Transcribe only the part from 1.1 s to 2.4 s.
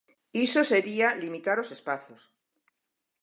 limitar os espazos.